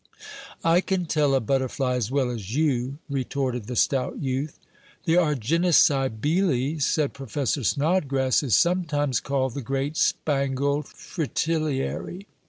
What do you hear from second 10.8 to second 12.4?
Fritillary.